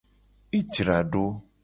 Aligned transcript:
E 0.57 0.59
jra 0.73 0.99
do. 1.11 1.23